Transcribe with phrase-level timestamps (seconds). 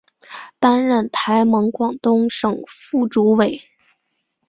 [0.57, 3.61] 担任台盟广东省副主委。